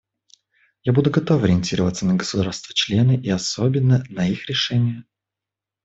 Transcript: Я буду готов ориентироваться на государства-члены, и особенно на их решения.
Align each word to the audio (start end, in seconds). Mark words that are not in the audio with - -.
Я 0.83 0.93
буду 0.93 1.11
готов 1.11 1.43
ориентироваться 1.43 2.07
на 2.07 2.15
государства-члены, 2.15 3.21
и 3.21 3.29
особенно 3.29 4.03
на 4.09 4.27
их 4.27 4.49
решения. 4.49 5.05